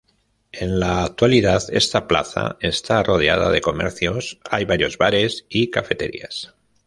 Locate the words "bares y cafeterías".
4.97-6.55